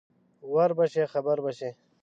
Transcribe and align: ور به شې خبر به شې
ور 0.53 0.69
به 0.77 0.85
شې 0.93 1.03
خبر 1.13 1.37
به 1.43 1.51
شې 1.57 1.69